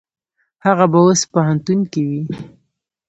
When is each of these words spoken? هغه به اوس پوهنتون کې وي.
هغه 0.65 0.85
به 0.91 0.97
اوس 1.05 1.21
پوهنتون 1.31 1.79
کې 1.91 2.01
وي. 2.09 2.23